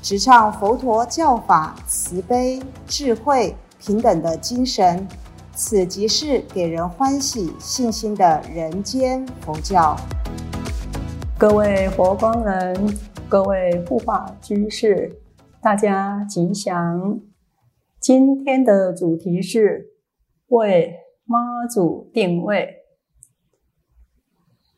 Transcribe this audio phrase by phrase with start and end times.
[0.00, 5.06] 直唱佛陀教法慈悲、智慧、平等的精神。
[5.52, 9.96] 此即是给人欢喜、信心的人间佛教。
[11.36, 12.96] 各位佛光人，
[13.28, 15.20] 各位护法居士，
[15.60, 17.20] 大家吉祥。
[17.98, 19.88] 今天的主题是
[20.46, 20.94] 为
[21.24, 22.76] 妈祖定位，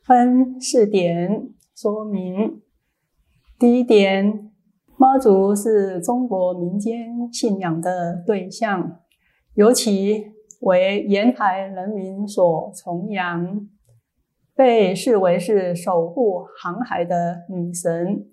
[0.03, 2.63] 分四点说明。
[3.59, 4.50] 第一点，
[5.01, 9.01] 妈祖是中国民间信仰的对象，
[9.55, 10.33] 尤其。
[10.61, 13.67] 为沿海人民所崇仰，
[14.55, 18.27] 被视为是守护航海的女神。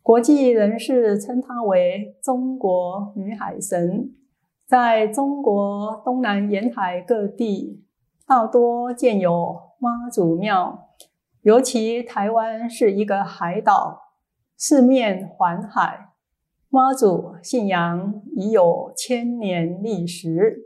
[0.00, 4.14] 国际人士称她为中国女海神。
[4.64, 7.82] 在中国东南沿海各地，
[8.28, 10.90] 大多建有妈祖庙。
[11.42, 14.05] 尤其台湾是一个海岛，
[14.58, 16.12] 四面环海，
[16.70, 20.62] 妈祖信仰已有千年历史。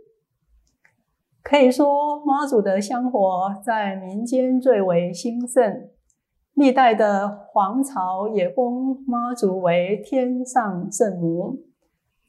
[1.42, 5.88] 可以说，妈祖的香火在民间最为兴盛。
[6.54, 11.58] 历代的皇朝也封妈祖为天上圣母。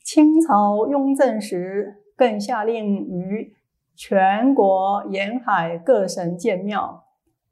[0.03, 3.53] 清朝雍正时，更下令于
[3.95, 7.03] 全国沿海各省建庙，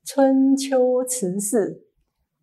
[0.04, 1.89] 春秋祠祀。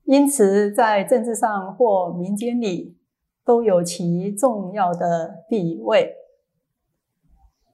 [0.07, 2.97] 因此，在政治上或民间里，
[3.45, 6.15] 都有其重要的地位。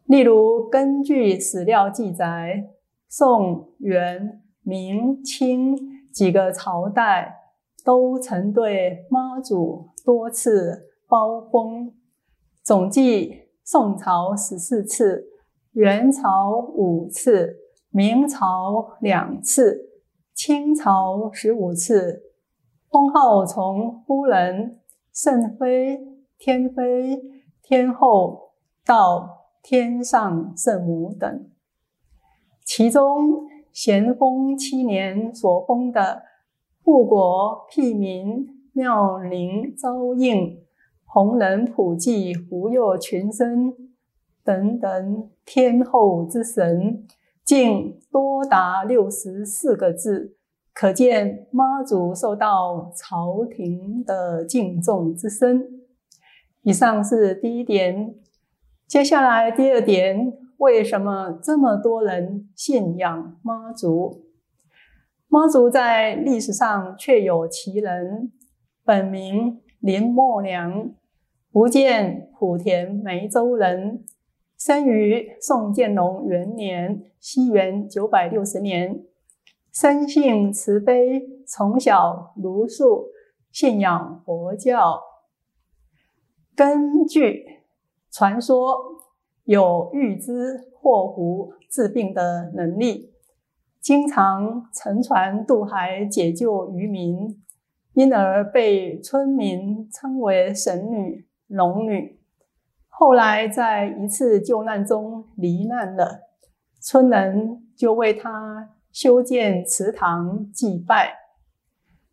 [0.07, 2.71] 例如，根据史料记载，
[3.07, 5.77] 宋、元、明、清
[6.11, 7.37] 几个朝代
[7.85, 11.93] 都曾对妈祖多次包封，
[12.63, 15.27] 总计宋朝十四次，
[15.73, 17.57] 元朝五次，
[17.91, 19.92] 明朝两次，
[20.45, 22.33] 清朝十五次，
[22.91, 24.81] 封号从夫人、
[25.13, 26.01] 圣妃、
[26.37, 27.23] 天妃、
[27.63, 28.51] 天后
[28.85, 29.39] 到。
[29.63, 31.49] 天上圣母等，
[32.65, 36.25] 其中咸丰七年所封的
[36.83, 40.59] 护国庇民、妙龄昭应、
[41.05, 43.73] 弘仁普济、福佑群生
[44.43, 47.07] 等等天后之神，
[47.45, 50.37] 竟多达六十四个字，
[50.73, 55.81] 可见妈祖受到朝廷的敬重之深。
[56.63, 58.15] 以上是第一点。
[58.87, 64.27] 接下来第二点，为什么这么多人信仰妈祖？
[65.29, 68.31] 妈祖在历史上确有其人，
[68.85, 70.93] 本名林默娘，
[71.51, 74.05] 福建莆田梅州人，
[74.65, 79.03] 生于宋建隆元年（西元九百六十年），
[79.75, 83.07] 生性慈悲，从小茹素，
[83.51, 85.01] 信仰佛教。
[86.55, 87.43] 根据
[88.13, 88.79] 传说
[89.43, 93.13] 有预知祸福、治病的能力，
[93.81, 97.43] 经常乘船渡海解救渔民，
[97.95, 102.22] 因而被村民称为神女、龙女。
[103.03, 106.21] 后来在一次救难中罹难了，
[106.81, 111.13] 村人就为他修建祠堂祭拜。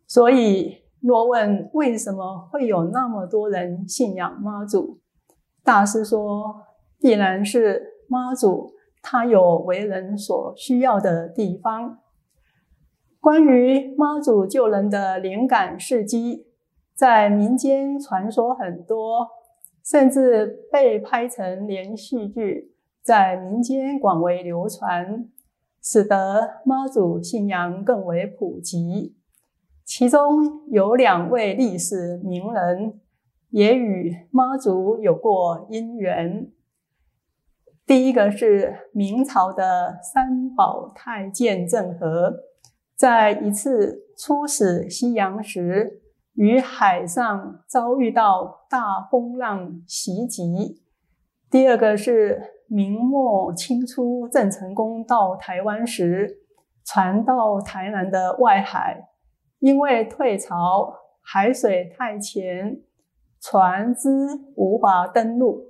[0.08, 4.98] 所以，若问为什么会有那么多人信仰妈祖？
[5.62, 6.60] 大师说
[6.98, 12.00] ：“必然是妈祖，他有为人所需要的地方。
[13.20, 16.46] 关于妈祖救人的灵感事迹，
[16.96, 19.28] 在民间传说很多，
[19.84, 22.72] 甚至被拍成连续剧，
[23.02, 25.28] 在民间广为流传，
[25.82, 29.16] 使得妈祖信仰更为普及。
[29.84, 33.00] 其中有两位历史名人。”
[33.50, 36.52] 也与妈祖有过姻缘。
[37.84, 42.32] 第一个是明朝的三宝太监郑和，
[42.94, 45.99] 在一次出使西洋时，
[46.34, 50.82] 于海上遭遇到大风浪袭击。
[51.50, 56.38] 第二个是明末清初郑成功到台湾时，
[56.84, 59.08] 船到台南的外海，
[59.58, 62.82] 因为退潮，海水太浅。
[63.42, 64.10] 船只
[64.54, 65.64] 无法登陆。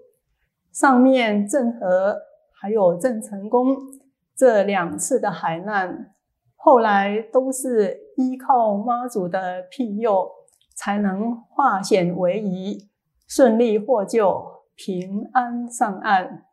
[0.72, 2.16] 上面郑和
[2.60, 3.76] 还有郑成功
[4.36, 6.12] 这两次的海难，
[6.56, 10.28] 后来都是依靠妈祖的庇佑，
[10.80, 12.88] 才能化险为夷，
[13.28, 16.46] 顺利获救，平安上岸。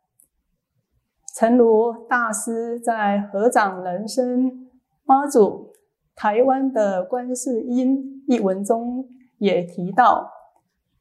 [1.34, 4.68] 诚如大师在《合掌人生
[5.06, 5.72] 妈祖
[6.14, 9.08] 台湾的观世音》一文中
[9.38, 10.28] 也提到，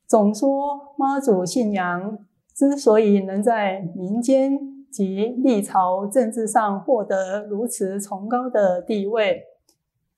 [0.08, 2.20] 总说妈祖信仰
[2.56, 4.58] 之所以能在民间
[4.90, 9.44] 及历朝政治上获得如此崇高的地位，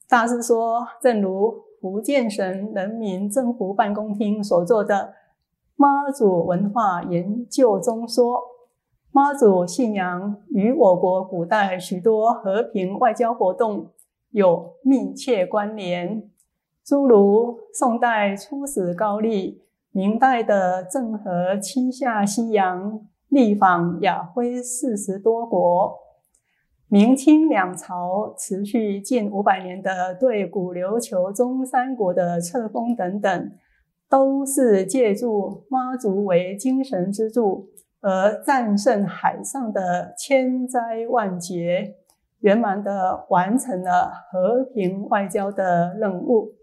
[0.08, 5.14] 大师说，正如福建省人民政府办公厅所做的
[5.76, 8.42] 妈祖文化研究中说。
[9.12, 13.90] 妈祖信仰与我国古代许多和平外交活动
[14.30, 16.30] 有密切关联，
[16.86, 25.98] 诸如宋代出使高丽、明代的郑和七下西洋、历访亚非四十多国、
[26.92, 33.52] 明清两朝持续近五百年的对古琉球中三国的册封等等，
[34.10, 37.70] 都是借助妈祖为精神支柱。
[38.02, 41.96] 而战胜海上的千灾万劫，
[42.40, 46.54] 圆满的完成了和平外交的任务。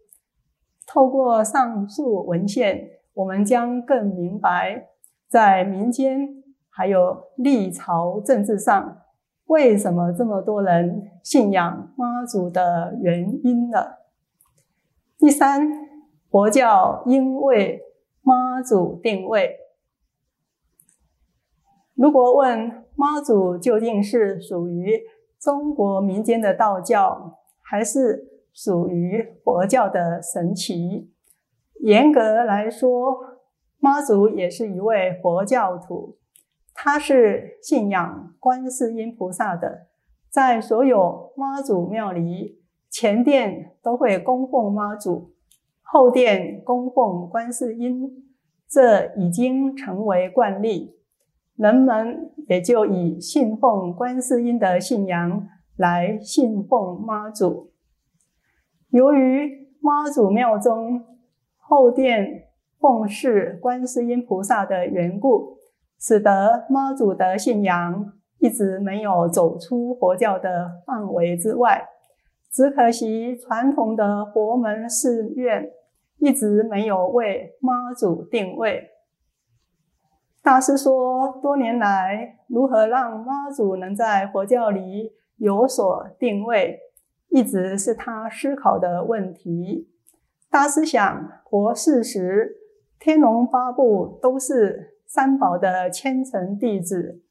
[0.89, 4.89] 透过上述文献，我们将更明白，
[5.29, 6.27] 在民间
[6.69, 9.03] 还有历朝政治上，
[9.47, 13.79] 为什么这么多人信仰妈祖的原因呢。
[15.19, 15.69] 第三，
[16.29, 17.83] 佛教因为
[18.23, 19.57] 妈祖定位。
[21.95, 25.01] 如果问妈祖究竟是属于
[25.39, 31.11] 中国民间的道教，还是属于佛教的神奇？
[31.81, 33.39] 严格来说，
[33.79, 36.19] 妈祖也是一位佛教徒，
[36.77, 39.87] 他是信仰观世音菩萨的，
[40.31, 45.33] 在所有妈祖庙里，前殿都会供奉妈祖，
[45.83, 48.25] 后殿供奉观世音，
[48.69, 50.95] 这已经成为惯例。
[51.57, 57.73] 人们也就以信奉观世音的信仰来信奉妈祖。
[58.91, 61.03] 由于妈祖庙中
[61.57, 65.57] 后殿奉祀观世音菩萨的缘故，
[65.99, 71.89] 使得妈祖的信仰一直没有走出佛教的范围之外。
[72.53, 75.71] 只可惜传统的佛门寺院
[76.19, 78.91] 一直没有为妈祖定位。
[80.43, 86.79] 大师说，多年来如何让妈祖能在佛教里有所定位，
[87.29, 89.91] 一直是他思考的问题。
[90.49, 92.57] 大师想，佛事时，
[92.99, 97.23] 天龙八部都是三宝的虔诚弟子，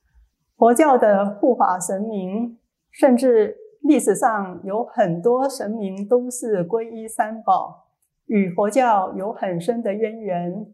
[0.57, 2.57] 佛教的护法神明，
[2.91, 7.87] 甚至历史上有很多神明都是皈依三宝，
[8.25, 10.65] 与佛教有很深的渊源。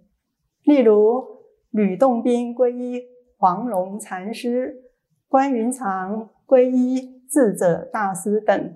[0.64, 1.42] 例如。
[1.74, 3.02] 吕洞宾皈依
[3.38, 4.76] 黄龙禅师，
[5.30, 8.76] 关云长皈依智者大师等。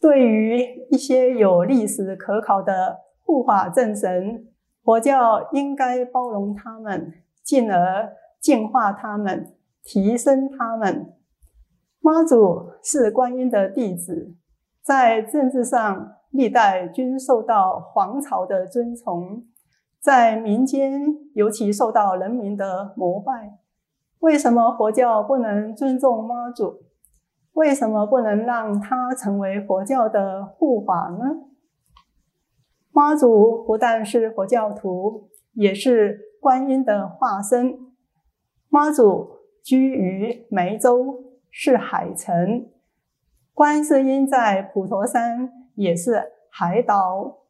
[0.00, 0.58] 对于
[0.90, 4.48] 一些有历史可考的护法正神，
[4.86, 7.12] 佛教应该包容他们，
[7.42, 9.52] 进而净化他们，
[9.82, 11.12] 提升他们。
[11.98, 14.36] 妈祖是观音的弟子，
[14.84, 19.42] 在政治上历代均受到皇朝的尊崇。
[20.00, 21.02] 在民间
[21.34, 23.58] 尤其受到人民的膜拜。
[24.20, 26.84] 为什么佛教不能尊重妈祖？
[27.54, 31.55] 为什么不能让他成为佛教的护法呢？
[32.96, 37.78] 妈祖不但是佛教徒，也是观音的化身。
[38.70, 42.70] 妈祖居于梅州，是海城；
[43.52, 47.42] 观世音在普陀山，也是海岛。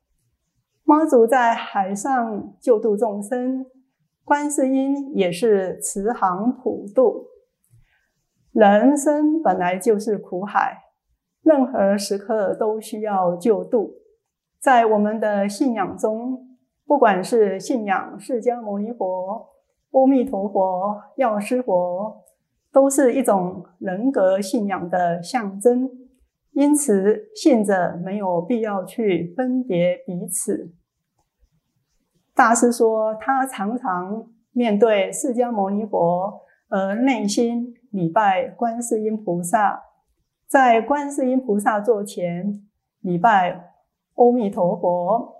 [0.83, 3.67] 妈祖在海上救度众生，
[4.25, 7.29] 观世音也是慈航普渡。
[8.50, 10.79] 人生本来就是苦海，
[11.45, 13.95] 任何时刻都需要救度。
[14.67, 16.45] 在我们的信仰中，
[16.89, 19.47] 不管是信仰释迦牟尼佛、
[19.93, 22.25] 阿弥陀佛、药师佛，
[22.73, 25.89] 都是一种人格信仰的象征。
[26.51, 30.75] 因此，信者没有必要去分别彼此。
[32.35, 39.85] 大师说，他常常面对释迦牟尼佛，而内心礼拜观世音菩萨，
[40.49, 42.67] 在观世音菩萨座前
[43.01, 43.75] 礼拜
[44.17, 45.37] 阿弥陀佛。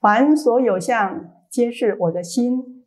[0.00, 2.84] 凡所有相，皆是我的心。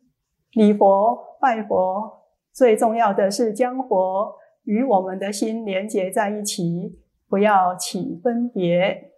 [0.52, 2.20] 礼佛拜佛，
[2.52, 4.34] 最重要的是将佛
[4.64, 6.98] 与我们的心连结在一起，
[7.28, 9.10] 不要起分别。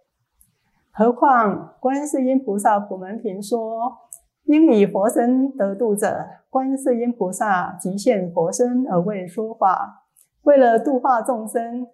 [0.91, 3.97] 何况观世音菩萨普门品说
[4.45, 10.05] ：“应以佛身得度者，观世音菩萨即现佛身而为说法。
[10.43, 11.87] 为了度化众生，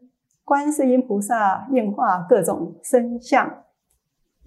[0.43, 3.63] 观世音菩萨应化各种身相。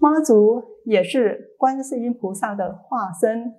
[0.05, 3.55] 妈祖也是观世音菩萨的化身，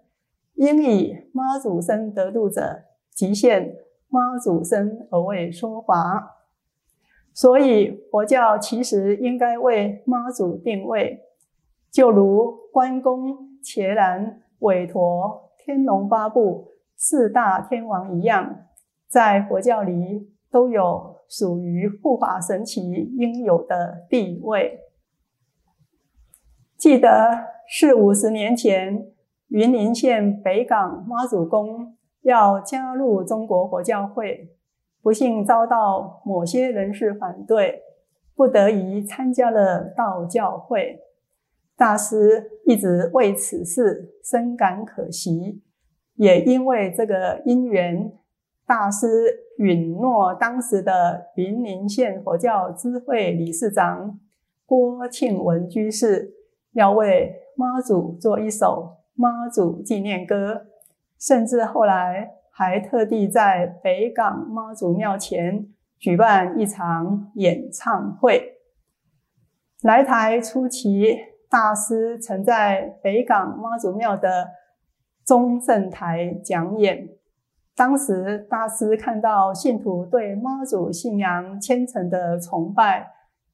[0.55, 3.75] 应以妈祖身得度者，即现
[4.09, 6.37] 妈祖身而为说法。”
[7.35, 11.19] 所以佛教其实应该为妈祖定位，
[11.91, 18.67] 就如关公、伽蓝、韦陀、天龙八部四大天王一样，
[19.09, 22.89] 在佛教里都有属于护法神奇
[23.19, 24.79] 应有的地位。
[26.77, 27.09] 记得
[27.67, 29.07] 四五十年前，
[29.49, 34.53] 云林县北港妈祖宫要加入中国佛教会。
[35.03, 37.83] 不幸遭到某些人士反对，
[38.35, 41.01] 不得已参加了道教会。
[41.77, 45.63] 大师一直为此事深感可惜，
[46.17, 48.13] 也因为这个因缘，
[48.67, 49.07] 大师
[49.59, 54.19] 允诺当时的云林县佛教支会理事长
[54.67, 56.35] 郭庆文居士，
[56.77, 60.67] 要为妈祖做一首妈祖纪念歌，
[61.19, 62.31] 甚至后来。
[62.59, 65.69] 还特地在北港妈祖庙前
[65.99, 68.55] 举办一场演唱会。
[69.83, 71.19] 来台初期，
[71.51, 74.49] 大师曾在北港妈祖庙的
[75.23, 77.07] 中正台讲演。
[77.75, 83.07] 当时，大师看到信徒对妈祖信仰虔诚的崇拜，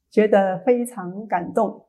[0.09, 1.87] 觉得非常感动。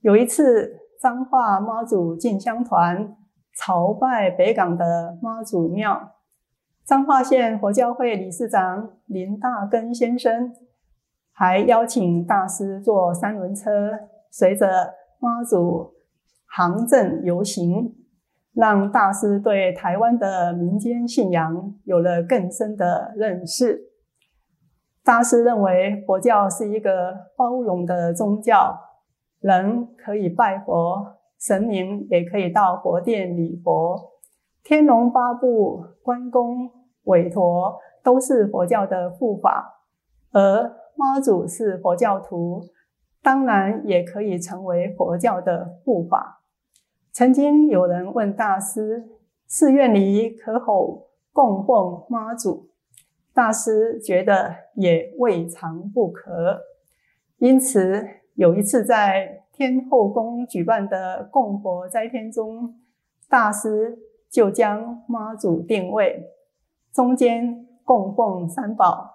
[0.00, 3.18] 有一次，彰化妈祖进香团
[3.54, 6.14] 朝拜北港的妈祖庙。
[6.86, 10.54] 彰化县佛教会理事长林大根先生
[11.32, 13.92] 还邀请大师坐三轮车，
[14.30, 15.92] 随着妈祖
[16.46, 17.94] 航镇游行，
[18.54, 23.82] 让大师对台湾的民间信仰有了更深的认识。
[25.04, 28.78] 大师认为佛教是一个包容的宗教，
[29.40, 34.12] 人可以拜佛，神明也可以到佛殿礼佛，
[34.62, 36.70] 天龙八部、关公。
[37.04, 39.80] 韦陀都是佛教的护法，
[40.32, 42.62] 而妈祖是佛教徒，
[43.22, 46.42] 当然也可以成为佛教的护法。
[47.10, 49.08] 曾经有人问大师
[49.48, 52.68] ：“寺院里可否供奉妈祖？”
[53.32, 56.60] 大师觉得也未尝不可。
[57.38, 58.06] 因此，
[58.40, 62.74] 有一次在天后宫举办的供佛斋天中，
[63.28, 63.98] 大师
[64.30, 66.24] 就将妈祖定位。
[66.90, 69.10] 中间供奉三宝，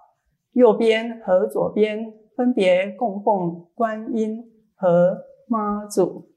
[0.52, 4.44] 右边和左边分别供奉观音
[4.76, 5.18] 和
[5.48, 6.30] 妈祖。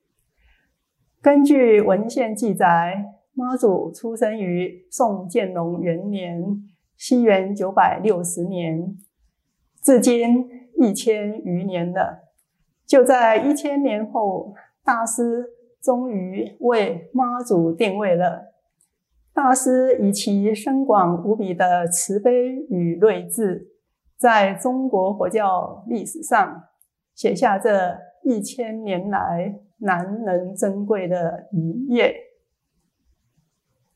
[1.20, 3.04] 根据文献记载，
[3.34, 6.42] 妈祖出生于宋建隆元年
[6.96, 8.96] （西元九百六十年），
[9.84, 10.48] 至今
[10.80, 12.27] 一千余年了。
[12.88, 15.46] 就在一千年后，大师
[15.82, 18.54] 终于为妈祖定位了。
[19.34, 22.32] 大师以其深广无比的慈悲
[22.70, 23.68] 与睿智，
[24.16, 26.64] 在中国佛教历史上
[27.14, 32.16] 写下这一千年来难能珍贵的一页。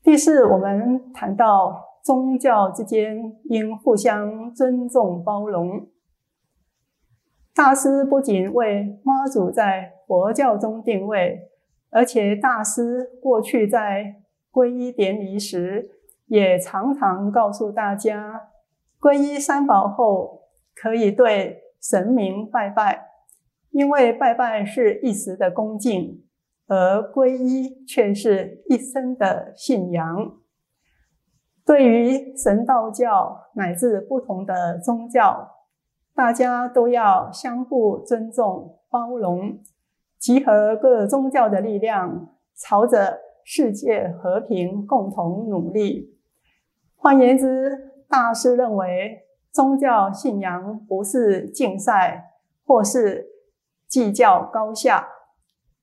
[0.03, 5.87] 第四，我们谈到宗教之间应互相尊重包容。
[7.55, 11.51] 大师不仅为妈祖在佛教中定位，
[11.91, 14.15] 而且大师过去在
[14.51, 15.91] 皈依典礼时，
[16.25, 18.49] 也常常告诉大家，
[18.99, 23.07] 皈依三宝后可以对神明拜拜，
[23.69, 26.23] 因为拜拜是一时的恭敬，
[26.67, 30.39] 而皈依却是一生的信仰。
[31.63, 35.52] 对于神道教乃至不同的宗教，
[36.15, 39.59] 大家都要相互尊重、包容，
[40.17, 43.19] 集合各宗教的力量，朝着。
[43.45, 46.17] 世界和平，共同努力。
[46.95, 52.23] 换言之，大师认为，宗教信仰不是竞赛，
[52.65, 53.27] 或是
[53.85, 55.09] 计较高下。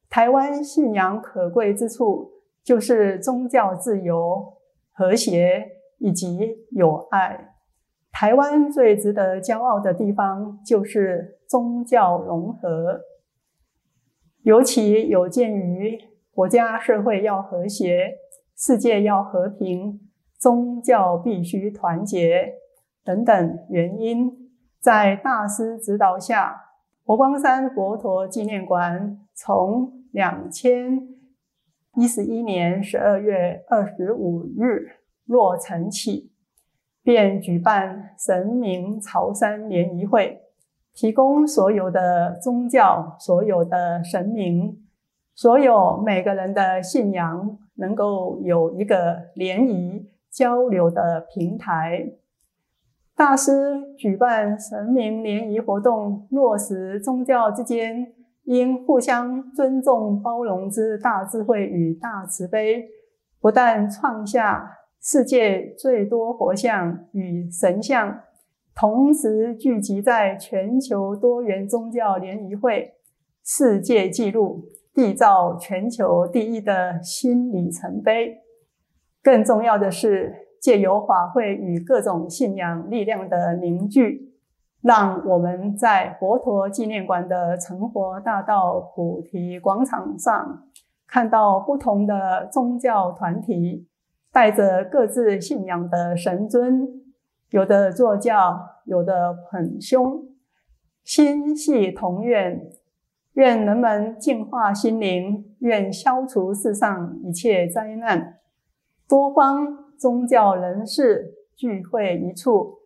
[0.08, 2.30] 台湾信仰可贵之处，
[2.64, 4.54] 就是宗教自由、
[4.94, 5.66] 和谐
[5.98, 7.56] 以及友爱。
[8.20, 13.00] 台湾最值得骄傲的地方，就是宗教融合，
[14.42, 15.98] 尤其有鉴于。
[16.30, 18.18] 国家社会要和谐，
[18.54, 19.98] 世界要和平，
[20.38, 22.56] 宗教必须团结
[23.02, 26.60] 等等原因，在大师指导下，
[27.06, 31.08] 佛光山佛陀纪念馆从两千
[31.96, 36.30] 一十一年十二月二十五日落成起，
[37.02, 40.40] 便举办神明朝山联谊会。
[40.92, 44.76] 提供所有的宗教、所有的神明、
[45.34, 52.10] 所有每个人的信仰，能够有一个联谊交流的平台。
[53.14, 58.12] 大师举办神明联谊活动，落实宗教之间
[58.44, 62.88] 应互相尊重、包容之大智慧与大慈悲，
[63.40, 68.20] 不但创下世界最多佛像与神像。
[68.74, 72.92] 同时聚集在全球多元宗教联谊会
[73.42, 74.64] 世界纪录，
[74.94, 78.38] 缔造全球第一的新里程碑。
[79.22, 84.34] 更重要的是，借由法会与各种信仰力量的凝聚，
[84.82, 90.64] 让我们在佛陀纪念馆的成佛大道菩提广场上，
[91.06, 93.86] 看到不同的宗教团体
[94.32, 96.86] 带着各自信仰的神尊。
[97.50, 100.28] 有的坐教，有的捧胸，
[101.02, 102.60] 心系同愿，
[103.32, 108.38] 愿人们净化心灵，愿消除世上一切灾难。
[109.08, 112.78] 多方宗教人士聚会一处，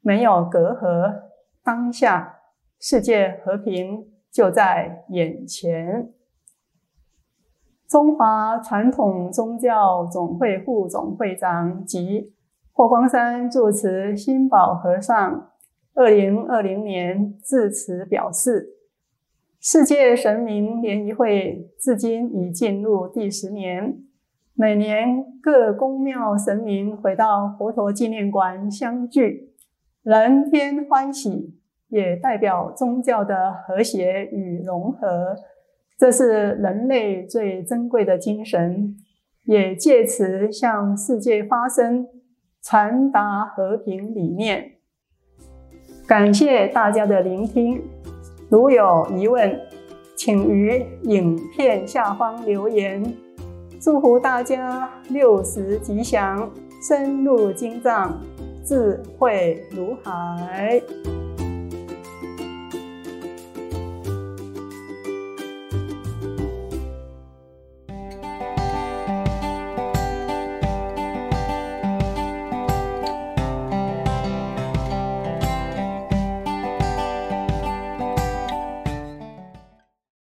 [0.00, 1.14] 没有隔阂，
[1.62, 2.38] 当下
[2.80, 6.10] 世界和平就在眼前。
[7.88, 12.32] 中华传统宗教总会副总会长及。
[12.72, 15.50] 霍光山住持心宝和尚，
[15.94, 18.68] 二零二零年致辞表示
[19.58, 23.96] ：“世界神明联谊会至今已进入第十年，
[24.52, 29.54] 每年各宫庙神明回到佛陀纪念馆相聚，
[30.02, 31.58] 人天欢喜，
[31.88, 35.34] 也代表宗教的和谐与融合。
[35.98, 38.96] 这是人类最珍贵的精神，
[39.44, 42.06] 也借此向世界发声。”
[42.68, 44.72] 传达和平理念。
[46.04, 47.80] 感谢大家的聆听。
[48.48, 49.56] 如有疑问，
[50.16, 53.14] 请于影片下方留言。
[53.80, 56.50] 祝福大家六十吉祥，
[56.82, 58.20] 深入经藏，
[58.64, 60.82] 智慧如海。